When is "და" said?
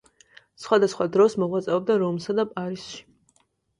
2.41-2.47